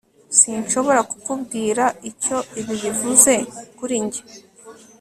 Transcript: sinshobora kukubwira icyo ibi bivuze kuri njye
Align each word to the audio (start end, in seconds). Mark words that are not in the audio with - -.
sinshobora 0.39 1.01
kukubwira 1.09 1.83
icyo 2.09 2.37
ibi 2.59 2.75
bivuze 2.83 3.33
kuri 3.77 3.95
njye 4.05 4.21